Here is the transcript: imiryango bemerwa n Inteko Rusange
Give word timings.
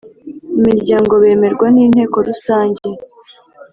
imiryango 0.59 1.13
bemerwa 1.23 1.67
n 1.71 1.77
Inteko 1.85 2.15
Rusange 2.27 2.87